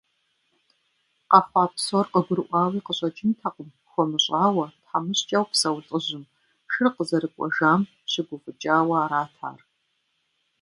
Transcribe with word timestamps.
Къэхъуа 1.29 1.65
псор 1.73 2.05
къыгурыӏуауи 2.13 2.85
къыщӏэкӏынтэкъым 2.85 3.69
хуэмыщӏауэ, 3.89 4.65
тхьэмыщкӏэу 4.83 5.45
псэу 5.49 5.77
лӏыжьым, 5.85 6.23
шыр 6.71 6.87
къызэрыкӏуэжам 6.95 7.81
щыгуфӏыкӏауэ 8.11 8.95
арат 9.03 9.33
ар. 9.49 9.59